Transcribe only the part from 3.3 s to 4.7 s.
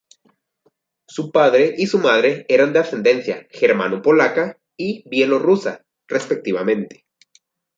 germano-polaca